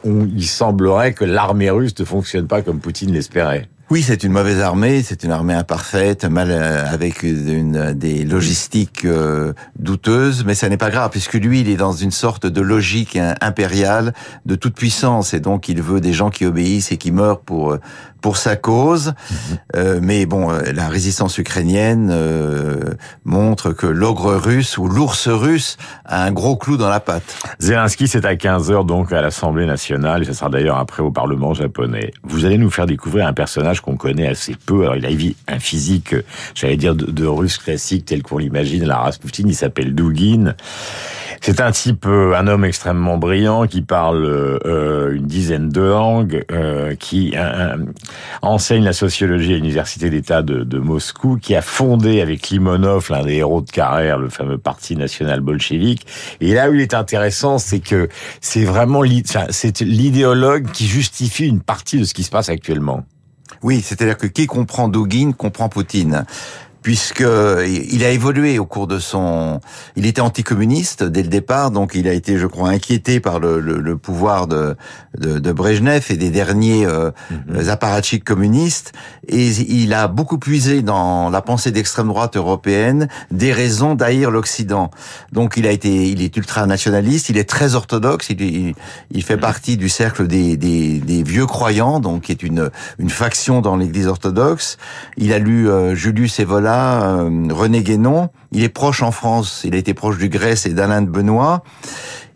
on, 0.03 0.25
il 0.25 0.47
semblerait 0.47 1.13
que 1.13 1.25
l'armée 1.25 1.69
russe 1.69 1.97
ne 1.99 2.05
fonctionne 2.05 2.47
pas 2.47 2.61
comme 2.61 2.79
Poutine 2.79 3.11
l'espérait. 3.11 3.67
Oui, 3.91 4.01
c'est 4.01 4.23
une 4.23 4.31
mauvaise 4.31 4.61
armée, 4.61 5.03
c'est 5.03 5.23
une 5.23 5.31
armée 5.31 5.53
imparfaite, 5.53 6.25
mal 6.25 6.49
euh, 6.49 6.91
avec 6.91 7.21
une, 7.21 7.93
des 7.93 8.23
logistiques 8.23 9.05
euh, 9.05 9.53
douteuses, 9.77 10.43
mais 10.43 10.55
ça 10.55 10.69
n'est 10.69 10.77
pas 10.77 10.89
grave 10.89 11.11
puisque 11.11 11.35
lui, 11.35 11.61
il 11.61 11.69
est 11.69 11.75
dans 11.75 11.91
une 11.91 12.09
sorte 12.09 12.47
de 12.47 12.61
logique 12.61 13.15
impériale 13.41 14.13
de 14.47 14.55
toute 14.55 14.73
puissance 14.73 15.35
et 15.35 15.39
donc 15.39 15.69
il 15.69 15.83
veut 15.83 16.01
des 16.01 16.13
gens 16.13 16.31
qui 16.31 16.47
obéissent 16.47 16.91
et 16.91 16.97
qui 16.97 17.11
meurent 17.11 17.41
pour 17.41 17.73
euh, 17.73 17.79
pour 18.25 18.37
sa 18.37 18.55
cause. 18.55 19.09
Mhm. 19.09 19.35
Euh, 19.75 19.99
mais 20.01 20.25
bon, 20.25 20.49
euh, 20.49 20.71
la 20.73 20.89
résistance 20.89 21.37
ukrainienne 21.37 22.09
euh, 22.11 22.95
montre 23.23 23.71
que 23.71 23.85
l'ogre 23.85 24.33
russe 24.33 24.79
ou 24.79 24.87
l'ours 24.87 25.27
russe 25.27 25.77
a 26.05 26.23
un 26.23 26.31
gros 26.31 26.55
clou 26.55 26.75
dans 26.75 26.89
la 26.89 26.99
patte. 26.99 27.37
Zelensky, 27.59 28.07
c'est 28.07 28.25
à 28.25 28.33
15h 28.33 28.83
donc 28.83 29.13
à 29.13 29.21
l'Assemblée 29.21 29.67
nationale, 29.67 30.23
et 30.23 30.25
ce 30.25 30.33
sera 30.33 30.49
d'ailleurs 30.49 30.79
après 30.79 31.03
au 31.03 31.11
Parlement 31.11 31.53
japonais. 31.53 32.13
Vous 32.23 32.45
allez 32.45 32.57
nous 32.57 32.71
faire 32.71 32.87
découvrir 32.87 33.27
un 33.27 33.33
personnage 33.33 33.74
qu'on 33.81 33.97
connaît 33.97 34.27
assez 34.27 34.55
peu. 34.65 34.83
Alors 34.83 34.95
il 34.95 35.05
a 35.05 35.53
un 35.53 35.59
physique, 35.59 36.15
j'allais 36.53 36.77
dire, 36.77 36.95
de, 36.95 37.25
russe 37.25 37.57
classique 37.57 38.05
tel 38.05 38.23
qu'on 38.23 38.37
l'imagine, 38.37 38.85
la 38.85 38.97
Rasputin, 38.97 39.43
il 39.47 39.55
s'appelle 39.55 39.95
Dugin. 39.95 40.55
C'est 41.41 41.61
un 41.61 41.71
type, 41.71 42.05
euh, 42.07 42.33
un 42.35 42.47
homme 42.47 42.65
extrêmement 42.65 43.17
brillant 43.17 43.67
qui 43.67 43.81
parle 43.81 44.25
euh, 44.25 45.15
une 45.15 45.27
dizaine 45.27 45.69
de 45.69 45.81
langues, 45.81 46.43
euh, 46.51 46.95
qui 46.95 47.33
enseigne 48.41 48.83
la 48.83 48.93
sociologie 48.93 49.53
à 49.53 49.55
l'université 49.57 50.09
d'État 50.09 50.41
de, 50.41 50.63
de, 50.63 50.79
Moscou, 50.79 51.37
qui 51.41 51.55
a 51.55 51.61
fondé 51.61 52.21
avec 52.21 52.49
Limonov 52.49 53.07
l'un 53.09 53.23
des 53.23 53.35
héros 53.35 53.61
de 53.61 53.69
carrière, 53.69 54.17
le 54.17 54.29
fameux 54.29 54.57
parti 54.57 54.95
national 54.95 55.41
bolchevique. 55.41 56.07
Et 56.41 56.53
là 56.53 56.69
où 56.69 56.73
il 56.73 56.81
est 56.81 56.93
intéressant, 56.93 57.57
c'est 57.57 57.79
que 57.79 58.09
c'est 58.41 58.63
vraiment 58.63 59.01
l'idéologue 59.01 60.71
qui 60.71 60.87
justifie 60.87 61.47
une 61.47 61.61
partie 61.61 61.99
de 61.99 62.05
ce 62.05 62.13
qui 62.13 62.23
se 62.23 62.31
passe 62.31 62.49
actuellement. 62.49 63.05
Oui, 63.65 63.81
c'est-à-dire 63.81 64.19
que 64.19 64.27
qui 64.27 64.45
comprend 64.45 64.89
Dugin 64.89 65.31
comprend 65.31 65.69
Poutine 65.69 66.25
puisque 66.85 67.25
il 67.65 68.05
a 68.05 68.11
évolué 68.11 68.59
au 68.59 68.67
cours 68.67 68.85
de 68.85 68.99
son. 68.99 69.59
Il 69.95 70.05
était 70.05 70.21
anticommuniste 70.21 71.03
dès 71.03 71.23
le 71.23 71.29
départ, 71.29 71.71
donc 71.71 71.95
il 71.95 72.07
a 72.07 72.13
été, 72.13 72.37
je 72.37 72.45
crois, 72.45 72.69
inquiété 72.69 73.19
par 73.19 73.39
le, 73.39 73.59
le, 73.59 73.79
le 73.79 73.97
pouvoir 73.97 74.45
de, 74.45 74.75
de, 75.17 75.39
de 75.39 75.51
Brejnev 75.51 76.05
et 76.11 76.15
des 76.15 76.29
derniers 76.29 76.85
euh, 76.85 77.09
mhm. 77.31 77.69
apparatchiks 77.69 78.23
communistes, 78.23 78.91
et 79.27 79.47
il 79.47 79.95
a 79.95 80.07
beaucoup 80.07 80.37
puisé 80.37 80.83
dans 80.83 81.31
la 81.31 81.41
pensée 81.41 81.71
d'extrême 81.71 82.09
droite 82.09 82.37
européenne 82.37 83.07
des 83.31 83.51
raisons 83.51 83.95
d'haïr 83.95 84.29
l'Occident. 84.29 84.91
Donc 85.31 85.55
il 85.57 85.65
a 85.65 85.71
été, 85.71 86.09
il 86.11 86.21
est 86.21 86.37
ultra 86.37 86.67
nationaliste, 86.67 87.29
il 87.29 87.37
est 87.39 87.49
très 87.49 87.73
orthodoxe, 87.73 88.29
il, 88.29 88.75
il, 89.09 89.23
fait 89.23 89.37
mhm. 89.37 89.41
partie 89.41 89.77
du 89.77 89.89
cercle 89.89 90.27
des, 90.27 90.55
des, 90.55 90.99
des, 90.99 91.23
vieux 91.23 91.47
croyants, 91.47 91.99
donc 91.99 92.25
qui 92.25 92.31
est 92.31 92.43
une 92.43 92.69
une 92.99 93.09
faction 93.09 93.61
dans 93.61 93.75
l'Église 93.75 94.05
orthodoxe. 94.05 94.77
Il 95.17 95.33
a 95.33 95.39
lu 95.39 95.67
euh, 95.67 95.95
Julius 95.95 96.39
Evola 96.39 96.74
euh, 96.75 97.47
René 97.51 97.83
Guénon. 97.83 98.29
Il 98.51 98.63
est 98.63 98.69
proche 98.69 99.01
en 99.01 99.11
France, 99.11 99.61
il 99.63 99.75
a 99.75 99.77
été 99.77 99.93
proche 99.93 100.17
du 100.17 100.29
Grèce 100.29 100.65
et 100.65 100.73
d'Alain 100.73 101.01
de 101.01 101.09
Benoît. 101.09 101.63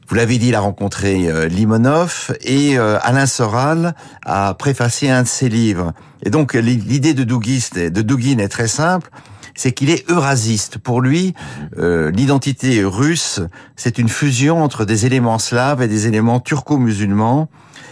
Vous 0.08 0.16
l'avez 0.16 0.40
dit, 0.40 0.48
il 0.50 0.56
a 0.56 0.60
rencontré 0.60 1.30
euh, 1.30 1.48
Limonov 1.48 2.36
et 2.42 2.80
euh, 2.80 2.98
Alain 3.04 3.28
Soral 3.28 3.94
a 4.26 4.56
préfacé 4.56 5.10
un 5.10 5.22
de 5.22 5.28
ses 5.28 5.50
livres. 5.50 5.94
Et 6.24 6.32
donc 6.32 6.54
l'idée 6.54 7.14
de, 7.14 7.24
de 7.24 8.02
Dugin 8.02 8.40
est 8.40 8.48
très 8.48 8.68
simple 8.68 9.10
c'est 9.60 9.74
qu'il 9.74 9.90
est 9.90 10.10
eurasiste. 10.10 10.78
Pour 10.78 11.02
lui, 11.02 11.34
l'identité 11.78 12.82
russe, 12.86 13.42
c'est 13.76 13.98
une 13.98 14.08
fusion 14.08 14.64
entre 14.64 14.86
des 14.86 15.06
éléments 15.06 15.38
slaves 15.38 15.82
et 15.82 15.90
des 15.90 16.08
éléments 16.08 16.40
turco-musulmans 16.40 17.50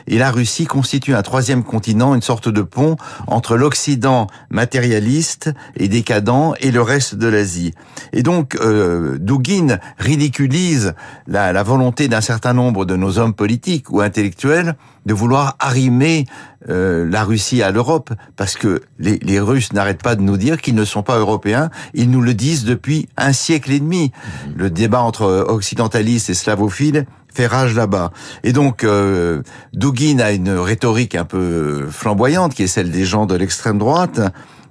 et 0.08 0.18
la 0.18 0.32
Russie 0.32 0.66
constitue 0.66 1.14
un 1.14 1.22
troisième 1.22 1.64
continent, 1.64 2.16
une 2.16 2.22
sorte 2.22 2.50
de 2.50 2.62
pont 2.62 2.96
entre 3.28 3.58
l'Occident 3.58 4.28
matérialiste 4.50 5.52
et 5.76 5.88
décadent 5.88 6.54
et 6.62 6.72
le 6.72 6.82
reste 6.82 7.16
de 7.16 7.28
l'Asie. 7.28 7.74
Et 8.14 8.24
donc, 8.24 8.56
euh, 8.56 9.18
Dugin 9.20 9.80
ridiculise 9.98 10.94
la, 11.28 11.54
la 11.54 11.64
volonté 11.64 12.08
d'un 12.08 12.22
certain 12.22 12.54
nombre 12.54 12.86
de 12.86 12.96
nos 12.96 13.20
hommes 13.20 13.34
politiques 13.34 13.92
ou 13.92 14.02
intellectuels 14.02 14.76
de 15.08 15.14
vouloir 15.14 15.56
arrimer 15.60 16.26
euh, 16.70 17.10
la 17.10 17.24
Russie 17.24 17.64
à 17.64 17.72
l'Europe, 17.72 18.12
parce 18.36 18.56
que 18.56 18.82
les, 19.00 19.18
les 19.20 19.40
Russes 19.40 19.72
n'arrêtent 19.72 20.04
pas 20.04 20.16
de 20.16 20.22
nous 20.22 20.36
dire 20.36 20.62
qu'ils 20.62 20.76
ne 20.76 20.84
sont 20.84 21.02
pas 21.02 21.18
européens. 21.18 21.70
Ils 21.94 22.12
nous 22.12 22.22
le 22.22 22.34
disent 22.34 22.66
depuis 22.66 23.08
un 23.16 23.32
siècle 23.32 23.72
et 23.72 23.80
demi. 23.80 24.12
Le 24.56 24.70
débat 24.70 25.02
entre 25.02 25.46
occidentalistes 25.48 26.30
et 26.30 26.34
slavophiles 26.34 27.06
fait 27.34 27.48
rage 27.48 27.74
là-bas. 27.74 28.12
Et 28.44 28.52
donc, 28.52 28.84
euh, 28.84 29.44
Dugin 29.74 30.20
a 30.20 30.32
une 30.32 30.50
rhétorique 30.50 31.16
un 31.16 31.26
peu 31.26 31.88
flamboyante, 31.90 32.54
qui 32.54 32.64
est 32.64 32.68
celle 32.68 32.92
des 32.92 33.06
gens 33.06 33.26
de 33.26 33.36
l'extrême 33.36 33.78
droite. 33.78 34.20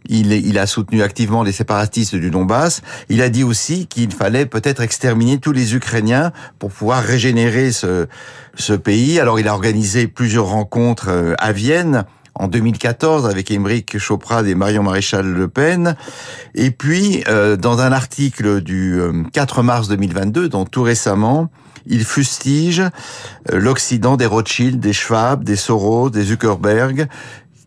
Il, 0.08 0.58
a 0.58 0.66
soutenu 0.66 1.02
activement 1.02 1.42
les 1.42 1.52
séparatistes 1.52 2.14
du 2.14 2.30
Donbass. 2.30 2.82
Il 3.08 3.22
a 3.22 3.28
dit 3.28 3.44
aussi 3.44 3.86
qu'il 3.86 4.12
fallait 4.12 4.46
peut-être 4.46 4.82
exterminer 4.82 5.38
tous 5.38 5.52
les 5.52 5.74
Ukrainiens 5.74 6.32
pour 6.58 6.70
pouvoir 6.70 7.02
régénérer 7.02 7.72
ce, 7.72 8.06
pays. 8.82 9.20
Alors 9.20 9.38
il 9.40 9.48
a 9.48 9.54
organisé 9.54 10.06
plusieurs 10.06 10.46
rencontres 10.46 11.08
euh, 11.08 11.34
à 11.38 11.52
Vienne 11.52 12.04
en 12.34 12.48
2014 12.48 13.26
avec 13.26 13.50
Émeric 13.50 13.98
Choprade 13.98 14.46
et 14.46 14.54
Marion 14.54 14.82
Maréchal 14.82 15.26
Le 15.26 15.48
Pen. 15.48 15.96
Et 16.54 16.70
puis, 16.70 17.24
euh, 17.28 17.56
dans 17.56 17.80
un 17.80 17.92
article 17.92 18.60
du 18.60 19.00
4 19.32 19.62
mars 19.62 19.88
2022, 19.88 20.48
donc 20.48 20.70
tout 20.70 20.82
récemment, 20.82 21.50
il 21.86 22.04
fustige 22.04 22.80
euh, 22.80 23.58
l'Occident 23.58 24.16
des 24.16 24.26
Rothschild, 24.26 24.80
des 24.80 24.92
Schwab, 24.92 25.44
des 25.44 25.56
Soros, 25.56 26.10
des 26.10 26.24
Zuckerberg, 26.24 27.08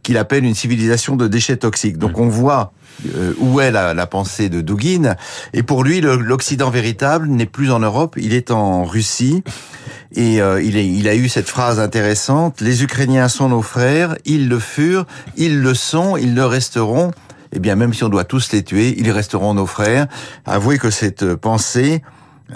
qu'il 0.10 0.18
appelle 0.18 0.44
une 0.44 0.56
civilisation 0.56 1.16
de 1.16 1.28
déchets 1.28 1.58
toxiques. 1.58 2.00
Donc 2.00 2.18
on 2.18 2.30
voit 2.30 2.74
euh, 3.16 3.32
où 3.38 3.60
est 3.60 3.70
la, 3.70 4.08
pensée 4.08 4.50
de 4.50 4.60
Dugin. 4.60 5.16
Et 5.54 5.62
pour 5.62 5.84
lui, 5.84 6.02
l'Occident 6.02 6.72
véritable 6.72 7.28
n'est 7.28 7.46
plus 7.46 7.70
en 7.70 7.78
Europe, 7.78 8.16
il 8.18 8.34
est 8.34 8.50
en 8.50 8.86
Russie. 8.86 9.44
Et 10.16 10.42
euh, 10.42 10.64
il, 10.64 10.78
il, 10.78 11.08
a 11.08 11.14
eu 11.14 11.30
cette 11.30 11.48
phrase 11.48 11.80
intéressante, 11.80 12.60
les 12.60 12.82
Ukrainiens 12.82 13.28
sont 13.28 13.50
nos 13.50 13.62
frères, 13.62 14.16
ils 14.26 14.50
le 14.50 14.58
furent, 14.58 15.06
ils 15.38 15.62
le 15.62 15.76
sont, 15.76 16.18
ils 16.18 16.34
le 16.34 16.44
resteront. 16.44 17.12
Eh 17.54 17.60
bien, 17.60 17.76
même 17.76 17.94
si 17.94 18.04
on 18.04 18.10
doit 18.10 18.24
tous 18.24 18.52
les 18.52 18.64
tuer, 18.64 18.96
ils 18.98 19.12
resteront 19.12 19.54
nos 19.54 19.68
frères. 19.68 20.08
Avouez 20.48 20.80
que 20.80 20.90
cette 20.90 21.36
pensée 21.36 22.02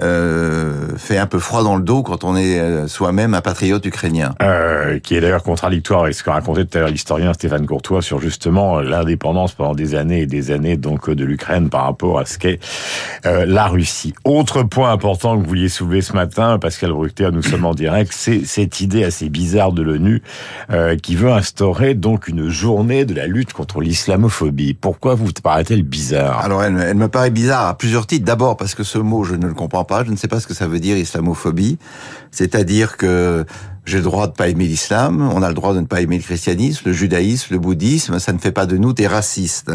euh, 0.01 0.97
fait 0.97 1.17
un 1.17 1.27
peu 1.27 1.39
froid 1.39 1.63
dans 1.63 1.75
le 1.75 1.83
dos 1.83 2.03
quand 2.03 2.23
on 2.23 2.35
est 2.35 2.59
euh, 2.59 2.87
soi-même 2.87 3.33
un 3.33 3.41
patriote 3.41 3.85
ukrainien. 3.85 4.33
Euh, 4.41 4.99
qui 4.99 5.15
est 5.15 5.21
d'ailleurs 5.21 5.43
contradictoire 5.43 6.03
avec 6.03 6.15
ce 6.15 6.23
qu'a 6.23 6.33
raconté 6.33 6.65
tout 6.65 6.77
à 6.77 6.81
l'heure 6.81 6.89
l'historien 6.89 7.33
Stéphane 7.33 7.65
Courtois 7.65 8.01
sur 8.01 8.19
justement 8.19 8.79
l'indépendance 8.81 9.53
pendant 9.53 9.75
des 9.75 9.95
années 9.95 10.21
et 10.21 10.25
des 10.25 10.51
années 10.51 10.77
donc 10.77 11.09
de 11.09 11.25
l'Ukraine 11.25 11.69
par 11.69 11.83
rapport 11.83 12.19
à 12.19 12.25
ce 12.25 12.37
qu'est 12.37 12.59
euh, 13.25 13.45
la 13.45 13.67
Russie. 13.67 14.13
Autre 14.23 14.63
point 14.63 14.91
important 14.91 15.37
que 15.37 15.43
vous 15.43 15.49
vouliez 15.49 15.69
soulever 15.69 16.01
ce 16.01 16.13
matin, 16.13 16.57
Pascal 16.59 16.91
Bruchter, 16.91 17.29
nous 17.31 17.43
sommes 17.43 17.65
en 17.65 17.73
direct, 17.73 18.11
c'est 18.15 18.45
cette 18.45 18.81
idée 18.81 19.03
assez 19.03 19.29
bizarre 19.29 19.71
de 19.71 19.81
l'ONU 19.81 20.21
qui 21.01 21.15
veut 21.15 21.31
instaurer 21.31 21.93
donc 21.93 22.27
une 22.27 22.49
journée 22.49 23.05
de 23.05 23.13
la 23.13 23.27
lutte 23.27 23.53
contre 23.53 23.81
l'islamophobie. 23.81 24.73
Pourquoi 24.73 25.15
vous 25.15 25.31
paraît-elle 25.31 25.83
bizarre? 25.83 26.39
Alors 26.39 26.63
elle, 26.63 26.77
elle 26.79 26.97
me 26.97 27.07
paraît 27.07 27.29
bizarre 27.29 27.67
à 27.67 27.77
plusieurs 27.77 28.07
titres. 28.07 28.25
D'abord 28.25 28.57
parce 28.57 28.75
que 28.75 28.83
ce 28.83 28.97
mot, 28.97 29.23
je 29.23 29.35
ne 29.35 29.47
le 29.47 29.53
comprends 29.53 29.82
pas. 29.83 30.03
Je 30.03 30.11
ne 30.11 30.15
sais 30.15 30.27
pas 30.27 30.39
ce 30.39 30.47
que 30.47 30.53
ça 30.53 30.67
veut 30.67 30.79
dire 30.79 30.97
islamophobie. 30.97 31.77
C'est-à-dire 32.31 32.97
que 32.97 33.45
j'ai 33.85 33.97
le 33.97 34.03
droit 34.03 34.27
de 34.27 34.33
pas 34.33 34.47
aimer 34.47 34.65
l'islam, 34.65 35.29
on 35.33 35.41
a 35.41 35.49
le 35.49 35.53
droit 35.53 35.73
de 35.73 35.81
ne 35.81 35.85
pas 35.85 36.01
aimer 36.01 36.17
le 36.17 36.23
christianisme, 36.23 36.83
le 36.85 36.93
judaïsme, 36.93 37.53
le 37.53 37.59
bouddhisme, 37.59 38.17
ça 38.19 38.31
ne 38.31 38.37
fait 38.37 38.53
pas 38.53 38.65
de 38.65 38.77
nous 38.77 38.93
des 38.93 39.07
racistes. 39.07 39.71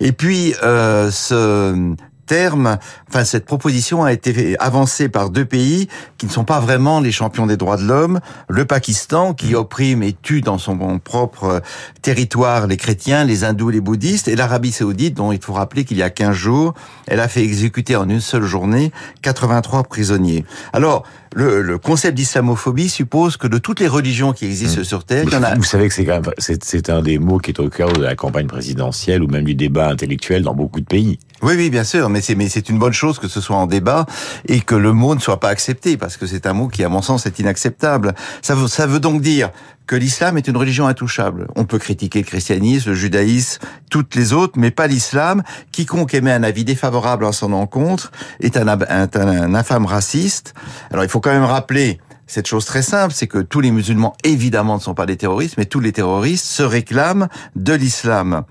Et 0.00 0.12
puis, 0.12 0.54
euh, 0.62 1.10
ce 1.10 1.94
terme, 2.26 2.78
enfin 3.08 3.24
cette 3.24 3.44
proposition 3.44 4.04
a 4.04 4.12
été 4.12 4.56
avancée 4.58 5.08
par 5.08 5.30
deux 5.30 5.44
pays 5.44 5.88
qui 6.18 6.26
ne 6.26 6.30
sont 6.30 6.44
pas 6.44 6.60
vraiment 6.60 7.00
les 7.00 7.12
champions 7.12 7.46
des 7.46 7.56
droits 7.56 7.76
de 7.76 7.84
l'homme, 7.84 8.20
le 8.48 8.64
Pakistan 8.64 9.34
qui 9.34 9.52
mmh. 9.52 9.56
opprime 9.56 10.02
et 10.02 10.14
tue 10.20 10.40
dans 10.40 10.58
son 10.58 10.98
propre 10.98 11.62
territoire 12.02 12.66
les 12.66 12.76
chrétiens, 12.76 13.24
les 13.24 13.44
hindous, 13.44 13.70
les 13.70 13.80
bouddhistes, 13.80 14.28
et 14.28 14.36
l'Arabie 14.36 14.72
saoudite 14.72 15.14
dont 15.14 15.32
il 15.32 15.40
faut 15.40 15.52
rappeler 15.52 15.84
qu'il 15.84 15.96
y 15.96 16.02
a 16.02 16.10
15 16.10 16.34
jours, 16.34 16.74
elle 17.06 17.20
a 17.20 17.28
fait 17.28 17.42
exécuter 17.42 17.96
en 17.96 18.08
une 18.08 18.20
seule 18.20 18.44
journée 18.44 18.92
83 19.22 19.84
prisonniers. 19.84 20.44
Alors, 20.72 21.04
le, 21.34 21.60
le 21.60 21.78
concept 21.78 22.16
d'islamophobie 22.16 22.88
suppose 22.88 23.36
que 23.36 23.46
de 23.46 23.58
toutes 23.58 23.80
les 23.80 23.88
religions 23.88 24.32
qui 24.32 24.46
existent 24.46 24.80
mmh. 24.80 24.84
sur 24.84 25.04
Terre, 25.04 25.24
il 25.26 25.32
y 25.32 25.36
en 25.36 25.42
a... 25.42 25.54
Vous 25.54 25.64
savez 25.64 25.88
que 25.88 25.94
c'est 25.94 26.04
quand 26.04 26.22
même, 26.22 26.32
c'est 26.38 26.90
un 26.90 27.02
des 27.02 27.18
mots 27.18 27.38
qui 27.38 27.50
est 27.50 27.60
au 27.60 27.68
cœur 27.68 27.92
de 27.92 28.02
la 28.02 28.14
campagne 28.14 28.46
présidentielle 28.46 29.22
ou 29.22 29.28
même 29.28 29.44
du 29.44 29.54
débat 29.54 29.88
intellectuel 29.88 30.42
dans 30.42 30.54
beaucoup 30.54 30.80
de 30.80 30.86
pays. 30.86 31.18
Oui, 31.42 31.54
oui, 31.56 31.70
bien 31.70 31.84
sûr, 31.84 32.08
mais 32.08 32.22
c'est 32.22 32.34
mais 32.34 32.48
c'est 32.48 32.68
une 32.68 32.78
bonne 32.78 32.94
chose 32.94 33.18
que 33.18 33.28
ce 33.28 33.40
soit 33.40 33.56
en 33.56 33.66
débat 33.66 34.06
et 34.46 34.60
que 34.60 34.74
le 34.74 34.92
mot 34.92 35.14
ne 35.14 35.20
soit 35.20 35.38
pas 35.38 35.50
accepté 35.50 35.96
parce 35.96 36.16
que 36.16 36.26
c'est 36.26 36.46
un 36.46 36.54
mot 36.54 36.68
qui, 36.68 36.82
à 36.82 36.88
mon 36.88 37.02
sens, 37.02 37.26
est 37.26 37.38
inacceptable. 37.38 38.14
Ça 38.42 38.54
veut 38.54 38.68
ça 38.68 38.86
veut 38.86 39.00
donc 39.00 39.20
dire 39.20 39.50
que 39.86 39.96
l'islam 39.96 40.36
est 40.38 40.48
une 40.48 40.56
religion 40.56 40.86
intouchable. 40.88 41.46
On 41.54 41.64
peut 41.64 41.78
critiquer 41.78 42.20
le 42.20 42.24
christianisme, 42.24 42.90
le 42.90 42.96
judaïsme, 42.96 43.60
toutes 43.90 44.14
les 44.14 44.32
autres, 44.32 44.54
mais 44.56 44.70
pas 44.70 44.86
l'islam. 44.86 45.42
Quiconque 45.72 46.14
émet 46.14 46.32
un 46.32 46.42
avis 46.42 46.64
défavorable 46.64 47.26
à 47.26 47.32
son 47.32 47.52
encontre 47.52 48.10
est 48.40 48.56
un, 48.56 48.66
un, 48.66 49.08
un 49.14 49.54
infâme 49.54 49.86
raciste. 49.86 50.54
Alors 50.90 51.04
il 51.04 51.10
faut 51.10 51.20
quand 51.20 51.32
même 51.32 51.44
rappeler 51.44 52.00
cette 52.26 52.46
chose 52.46 52.64
très 52.64 52.82
simple, 52.82 53.14
c'est 53.14 53.28
que 53.28 53.38
tous 53.38 53.60
les 53.60 53.70
musulmans, 53.70 54.16
évidemment, 54.24 54.76
ne 54.76 54.80
sont 54.80 54.94
pas 54.94 55.06
des 55.06 55.16
terroristes, 55.16 55.54
mais 55.58 55.64
tous 55.64 55.80
les 55.80 55.92
terroristes 55.92 56.44
se 56.44 56.62
réclament 56.62 57.28
de 57.54 57.72
l'islam. 57.72 58.42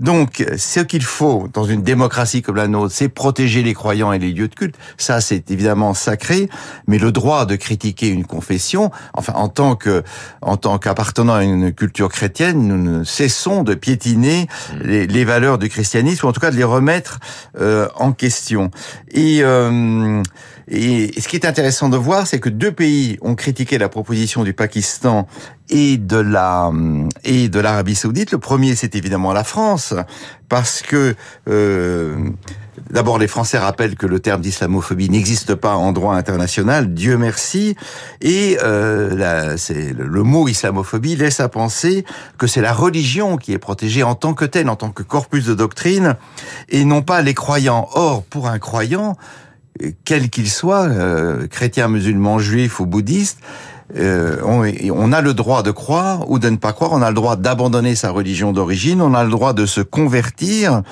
Donc, 0.00 0.44
ce 0.56 0.80
qu'il 0.80 1.02
faut 1.02 1.48
dans 1.52 1.64
une 1.64 1.82
démocratie 1.82 2.40
comme 2.40 2.56
la 2.56 2.68
nôtre, 2.68 2.94
c'est 2.94 3.08
protéger 3.08 3.62
les 3.62 3.74
croyants 3.74 4.12
et 4.12 4.18
les 4.18 4.32
lieux 4.32 4.48
de 4.48 4.54
culte. 4.54 4.76
Ça, 4.96 5.20
c'est 5.20 5.50
évidemment 5.50 5.92
sacré, 5.92 6.48
mais 6.86 6.98
le 6.98 7.12
droit 7.12 7.44
de 7.44 7.56
critiquer 7.56 8.08
une 8.08 8.24
confession, 8.24 8.90
enfin, 9.12 9.34
en 9.34 9.48
tant 9.48 9.76
que, 9.76 10.02
en 10.40 10.56
tant 10.56 10.78
qu'appartenant 10.78 11.34
à 11.34 11.44
une 11.44 11.72
culture 11.72 12.08
chrétienne, 12.08 12.66
nous 12.66 12.78
ne 12.78 13.04
cessons 13.04 13.62
de 13.62 13.74
piétiner 13.74 14.48
les, 14.82 15.06
les 15.06 15.24
valeurs 15.24 15.58
du 15.58 15.68
christianisme, 15.68 16.26
ou 16.26 16.30
en 16.30 16.32
tout 16.32 16.40
cas 16.40 16.50
de 16.50 16.56
les 16.56 16.64
remettre 16.64 17.20
euh, 17.60 17.88
en 17.96 18.12
question. 18.12 18.70
Et 19.10 19.40
euh, 19.42 20.22
et 20.70 21.18
ce 21.20 21.28
qui 21.28 21.36
est 21.36 21.46
intéressant 21.46 21.88
de 21.88 21.96
voir, 21.96 22.26
c'est 22.26 22.40
que 22.40 22.48
deux 22.48 22.72
pays 22.72 23.17
ont 23.20 23.34
critiqué 23.34 23.78
la 23.78 23.88
proposition 23.88 24.44
du 24.44 24.52
Pakistan 24.52 25.26
et 25.70 25.98
de 25.98 26.16
la 26.16 26.70
et 27.24 27.48
de 27.48 27.60
l'Arabie 27.60 27.94
Saoudite. 27.94 28.32
Le 28.32 28.38
premier, 28.38 28.74
c'est 28.74 28.94
évidemment 28.94 29.32
la 29.32 29.44
France, 29.44 29.94
parce 30.48 30.82
que 30.82 31.14
euh, 31.48 32.16
D'abord, 32.90 33.18
les 33.18 33.28
Français 33.28 33.58
rappellent 33.58 33.96
que 33.96 34.06
le 34.06 34.20
terme 34.20 34.40
d'islamophobie 34.40 35.10
n'existe 35.10 35.54
pas 35.54 35.74
en 35.74 35.92
droit 35.92 36.14
international, 36.14 36.94
Dieu 36.94 37.18
merci, 37.18 37.76
et 38.20 38.58
euh, 38.62 39.56
c'est 39.56 39.92
le 39.92 40.22
mot 40.22 40.48
islamophobie 40.48 41.16
laisse 41.16 41.40
à 41.40 41.48
penser 41.48 42.04
que 42.38 42.46
c'est 42.46 42.60
la 42.60 42.72
religion 42.72 43.36
qui 43.36 43.52
est 43.52 43.58
protégée 43.58 44.02
en 44.02 44.14
tant 44.14 44.34
que 44.34 44.44
telle, 44.44 44.68
en 44.68 44.76
tant 44.76 44.90
que 44.90 45.02
corpus 45.02 45.44
de 45.44 45.54
doctrine, 45.54 46.16
et 46.68 46.84
non 46.84 47.02
pas 47.02 47.22
les 47.22 47.34
croyants. 47.34 47.88
Or, 47.92 48.22
pour 48.22 48.48
un 48.48 48.58
croyant, 48.58 49.16
quel 50.04 50.30
qu'il 50.30 50.50
soit, 50.50 50.88
euh, 50.88 51.46
chrétien, 51.46 51.88
musulman, 51.88 52.38
juif 52.38 52.80
ou 52.80 52.86
bouddhiste, 52.86 53.38
euh, 53.96 54.36
on, 54.44 55.12
a 55.12 55.22
le 55.22 55.32
droit 55.32 55.62
de 55.62 55.70
croire 55.70 56.30
ou 56.30 56.38
de 56.38 56.50
ne 56.50 56.56
pas 56.56 56.72
croire, 56.72 56.92
on 56.92 57.00
a 57.00 57.08
le 57.08 57.14
droit 57.14 57.36
d'abandonner 57.36 57.94
sa 57.94 58.10
religion 58.10 58.52
d'origine, 58.52 59.00
on 59.00 59.14
a 59.14 59.24
le 59.24 59.30
droit 59.30 59.54
de 59.54 59.64
se 59.64 59.80
convertir, 59.80 60.82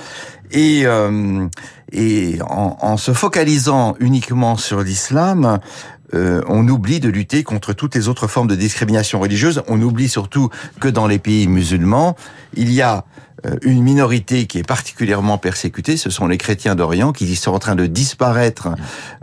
et, 0.50 0.82
euh, 0.86 1.46
et 1.92 2.38
en, 2.48 2.96
se 2.96 3.12
focalisant 3.12 3.96
uniquement 4.00 4.56
sur 4.56 4.80
l'islam, 4.80 5.58
on 6.14 6.66
oublie 6.68 7.00
de 7.00 7.10
lutter 7.10 7.42
contre 7.42 7.74
toutes 7.74 7.94
les 7.94 8.08
autres 8.08 8.28
formes 8.28 8.46
de 8.46 8.54
discrimination 8.54 9.20
religieuse. 9.20 9.62
On 9.68 9.82
oublie 9.82 10.08
surtout 10.08 10.48
que 10.80 10.88
dans 10.88 11.06
les 11.06 11.18
pays 11.18 11.46
musulmans, 11.48 12.16
il 12.54 12.72
y 12.72 12.80
a 12.80 13.04
euh, 13.35 13.35
une 13.62 13.82
minorité 13.82 14.46
qui 14.46 14.58
est 14.58 14.66
particulièrement 14.66 15.38
persécutée, 15.38 15.96
ce 15.96 16.10
sont 16.10 16.26
les 16.26 16.38
chrétiens 16.38 16.74
d'Orient 16.74 17.12
qui 17.12 17.36
sont 17.36 17.52
en 17.52 17.58
train 17.58 17.74
de 17.74 17.86
disparaître 17.86 18.68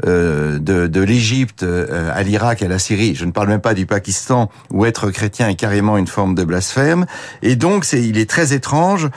euh, 0.06 0.60
de, 0.60 0.88
de 0.88 1.02
l'Égypte 1.02 1.64
euh, 1.64 2.12
à 2.14 2.24
l'Irak, 2.24 2.62
à 2.62 2.68
la 2.68 2.80
Syrie. 2.80 3.16
Je 3.16 3.26
ne 3.26 3.32
parle 3.32 3.48
même 3.48 3.62
pas 3.62 3.74
du 3.74 3.86
Pakistan 3.86 4.50
où 4.72 4.86
être 4.86 5.10
chrétien 5.10 5.50
est 5.50 5.56
carrément 5.56 5.98
une 5.98 6.08
forme 6.08 6.36
de 6.36 6.44
blasphème. 6.44 7.06
Et 7.42 7.56
donc, 7.56 7.86
c'est, 7.86 8.02
il 8.02 8.18
est 8.18 8.30
très 8.30 8.54
étrange 8.54 9.10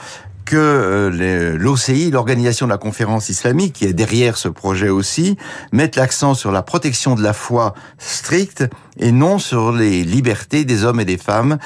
que 0.45 1.57
l'OCI, 1.59 2.09
l'organisation 2.09 2.67
de 2.67 2.71
la 2.71 2.77
conférence 2.77 3.27
islamique, 3.27 3.73
qui 3.73 3.85
est 3.85 3.91
derrière 3.91 4.37
ce 4.37 4.47
projet 4.47 4.87
aussi, 4.87 5.35
mette 5.73 5.97
l'accent 5.97 6.35
sur 6.35 6.53
la 6.53 6.61
protection 6.61 7.15
de 7.15 7.21
la 7.21 7.33
foi 7.33 7.73
stricte 7.97 8.63
et 8.97 9.11
non 9.11 9.39
sur 9.39 9.73
les 9.73 10.05
libertés 10.05 10.63
des 10.63 10.85
hommes 10.85 11.01
et 11.01 11.05
des 11.05 11.17
femmes 11.17 11.57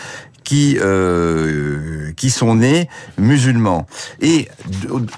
qui 0.44 0.78
euh, 0.82 2.12
qui 2.16 2.30
sont 2.30 2.56
nés 2.56 2.90
musulmans. 3.18 3.86
Et 4.22 4.48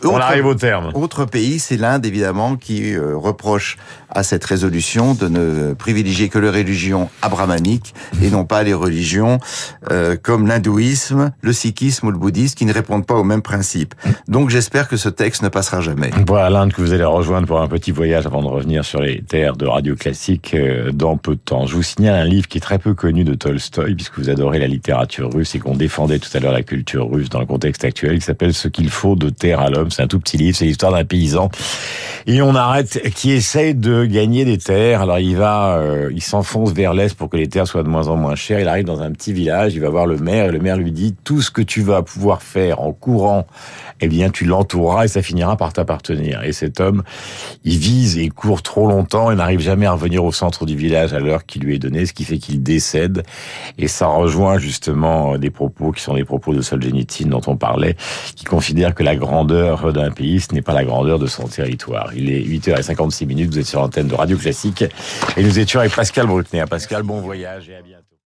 on 0.04 0.16
arrive 0.18 0.46
au 0.46 0.56
terme. 0.56 0.92
Autre 0.94 1.26
pays, 1.26 1.60
c'est 1.60 1.78
l'Inde 1.78 2.06
évidemment 2.06 2.56
qui 2.56 2.94
euh, 2.94 3.16
reproche 3.16 3.78
à 4.10 4.24
cette 4.24 4.46
résolution 4.46 5.14
de 5.14 5.28
ne 5.28 5.74
privilégier 5.74 6.30
que 6.30 6.40
les 6.40 6.50
religions 6.50 7.10
abrahamiques 7.22 7.94
et 8.22 8.30
non 8.30 8.46
pas 8.46 8.64
les 8.64 8.74
religions 8.74 9.40
euh, 9.92 10.16
comme 10.22 10.48
l'hindouisme, 10.48 11.32
le 11.42 11.54
sikhisme 11.54 12.08
ou 12.08 12.12
le 12.12 12.18
bouddhisme 12.18 12.56
qui 12.56 12.66
ne 12.66 12.74
répondent 12.74 13.06
pas 13.06 13.16
aux 13.16 13.24
mêmes 13.24 13.42
principes. 13.42 13.96
Donc 14.28 14.50
j'espère 14.50 14.88
que 14.88 14.98
ce 14.98 15.10
texte 15.10 15.42
ne 15.42 15.50
passera 15.50 15.82
jamais. 15.82 16.12
Voilà 16.28 16.50
l'Inde 16.50 16.74
que 16.74 16.82
vous 16.82 16.94
allez 16.94 17.04
rejoindre 17.04 17.48
pour 17.48 17.60
un 17.60 17.68
petit 17.68 17.92
voyage 17.92 18.26
avant 18.26 18.42
de 18.42 18.48
revenir 18.48 18.86
sur 18.86 19.02
les 19.02 19.22
terres 19.22 19.56
de 19.56 19.66
radio 19.66 19.96
classique 19.96 20.54
euh, 20.54 20.92
dans 20.92 21.18
peu 21.18 21.36
de 21.36 21.42
temps. 21.42 21.66
Je 21.66 21.76
vous 21.76 21.84
signale 21.84 22.16
un 22.16 22.26
livre 22.26 22.48
qui 22.48 22.60
est 22.60 22.62
très 22.62 22.80
peu 22.80 22.94
connu 22.94 23.24
de 23.24 23.34
Tolstoï 23.34 23.96
puisque 23.96 24.20
vous 24.20 24.30
adorez 24.30 24.60
la 24.60 24.68
littérature 24.68 25.13
russe 25.22 25.56
et 25.56 25.60
qu'on 25.60 25.76
défendait 25.76 26.20
tout 26.20 26.30
à 26.34 26.40
l'heure 26.40 26.52
la 26.52 26.64
culture 26.64 27.10
russe 27.10 27.30
dans 27.30 27.40
le 27.40 27.46
contexte 27.46 27.86
actuel, 27.86 28.20
qui 28.20 28.26
s'appelle 28.26 28.54
Ce 28.54 28.68
qu'il 28.68 28.90
faut 28.90 29.16
de 29.16 29.30
terre 29.30 29.60
à 29.60 29.70
l'homme. 29.70 29.92
C'est 29.92 30.02
un 30.02 30.08
tout 30.08 30.20
petit 30.20 30.38
livre, 30.38 30.58
c'est 30.58 30.66
l'histoire 30.66 30.92
d'un 30.92 31.06
paysan. 31.06 31.50
Et 32.26 32.42
on 32.42 32.56
arrête, 32.56 33.02
qui 33.16 33.32
essaye 33.32 33.76
de 33.76 34.06
gagner 34.06 34.46
des 34.46 34.58
terres. 34.58 35.02
Alors 35.02 35.20
il 35.20 35.36
va, 35.36 35.78
euh, 35.78 36.10
il 36.14 36.24
s'enfonce 36.24 36.72
vers 36.72 36.94
l'est 36.94 37.14
pour 37.16 37.30
que 37.30 37.38
les 37.38 37.48
terres 37.48 37.68
soient 37.68 37.84
de 37.84 37.90
moins 37.90 38.08
en 38.08 38.16
moins 38.16 38.36
chères. 38.36 38.60
Il 38.60 38.68
arrive 38.68 38.86
dans 38.86 39.02
un 39.02 39.12
petit 39.12 39.34
village, 39.34 39.74
il 39.74 39.82
va 39.82 39.90
voir 39.90 40.06
le 40.06 40.18
maire 40.18 40.46
et 40.46 40.52
le 40.52 40.60
maire 40.60 40.78
lui 40.78 40.92
dit 40.92 41.16
tout 41.24 41.42
ce 41.42 41.52
que 41.52 41.62
tu 41.62 41.82
vas 41.82 42.02
pouvoir 42.02 42.42
faire 42.42 42.82
en 42.82 42.94
courant 42.94 43.46
eh 44.04 44.08
bien 44.08 44.30
tu 44.30 44.46
l'entoureras 44.46 45.06
et 45.06 45.08
ça 45.08 45.22
finira 45.22 45.56
par 45.56 45.72
t'appartenir. 45.72 46.44
Et 46.44 46.52
cet 46.52 46.82
homme, 46.82 47.04
il 47.64 47.78
vise 47.78 48.18
et 48.18 48.30
court 48.30 48.62
trop 48.62 48.88
longtemps 48.88 49.32
et 49.32 49.36
n'arrive 49.36 49.62
jamais 49.62 49.86
à 49.86 49.94
revenir 49.94 50.26
au 50.26 50.32
centre 50.32 50.66
du 50.66 50.76
village 50.76 51.14
à 51.14 51.20
l'heure 51.20 51.46
qui 51.46 51.60
lui 51.60 51.76
est 51.76 51.80
donnée, 51.80 52.06
ce 52.06 52.14
qui 52.14 52.26
fait 52.26 52.38
qu'il 52.38 52.62
décède. 52.62 53.24
Et 53.78 53.88
ça 53.88 54.08
rejoint 54.08 54.58
justement 54.58 55.03
des 55.38 55.50
propos 55.50 55.92
qui 55.92 56.02
sont 56.02 56.16
des 56.16 56.26
propos 56.26 56.54
de 56.54 56.62
Solzhenitsyn 56.62 57.30
dont 57.30 57.42
on 57.48 57.56
parlait, 57.56 57.96
qui 58.36 58.46
considère 58.46 58.96
que 58.96 59.04
la 59.04 59.16
grandeur 59.16 59.94
d'un 59.94 60.12
pays, 60.12 60.40
ce 60.40 60.54
n'est 60.54 60.62
pas 60.62 60.74
la 60.74 60.86
grandeur 60.86 61.20
de 61.20 61.28
son 61.28 61.48
territoire. 61.48 62.12
Il 62.16 62.32
est 62.32 62.42
8h56 62.42 63.26
minutes, 63.26 63.52
vous 63.52 63.60
êtes 63.60 63.66
sur 63.66 63.82
l'antenne 63.82 64.08
de 64.08 64.16
Radio 64.16 64.38
Classique 64.38 64.84
et 65.38 65.44
nous 65.44 65.60
étions 65.60 65.80
avec 65.80 65.96
Pascal 65.96 66.28
Bruckner. 66.28 66.66
Pascal, 66.70 67.04
bon 67.04 67.22
voyage 67.22 67.70
et 67.70 67.76
à 67.76 67.82
bientôt. 67.82 68.03